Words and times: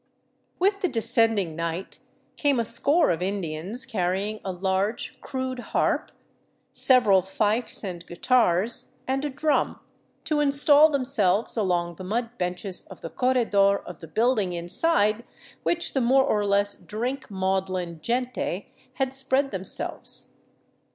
With 0.57 0.81
the 0.81 0.87
descending 0.87 1.55
night 1.55 1.99
came 2.35 2.59
a 2.59 2.65
score 2.65 3.11
of 3.11 3.21
Indians 3.21 3.85
carrying 3.85 4.39
a 4.43 4.51
large, 4.51 5.21
crude 5.21 5.59
harp, 5.59 6.11
several 6.73 7.21
fifes 7.21 7.83
and 7.83 8.03
guitars, 8.07 8.93
and 9.07 9.23
a 9.23 9.29
drum, 9.29 9.79
to 10.23 10.39
install 10.39 10.89
themselves 10.89 11.55
along 11.55 11.97
the 11.97 12.03
mud 12.03 12.35
benches 12.39 12.87
of 12.87 13.01
the 13.01 13.11
corredor 13.11 13.77
of 13.85 13.99
the 13.99 14.07
building 14.07 14.53
inside 14.53 15.23
which 15.61 15.93
the 15.93 16.01
more 16.01 16.23
or 16.23 16.47
less 16.47 16.73
drink 16.73 17.29
maudlin 17.29 18.01
gente 18.01 18.69
had 18.93 19.13
spread 19.13 19.51
themselves. 19.51 20.35